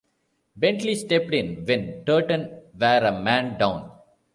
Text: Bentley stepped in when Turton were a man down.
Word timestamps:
Bentley 0.55 0.95
stepped 0.95 1.31
in 1.31 1.63
when 1.65 2.03
Turton 2.05 2.49
were 2.73 3.01
a 3.05 3.21
man 3.21 3.59
down. 3.59 3.91